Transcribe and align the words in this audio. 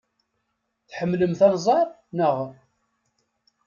Tḥemmlemt 0.89 1.41
anẓar, 1.47 1.87
naɣ? 2.17 2.37